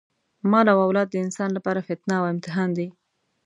[0.51, 2.87] مال او اولاد د انسان لپاره فتنه او امتحان دی.